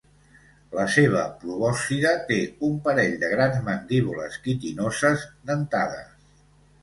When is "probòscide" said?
1.41-2.13